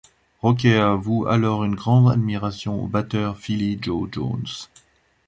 [0.41, 4.41] Roker voue alors une grande admiration au batteur Philly Joe Jones.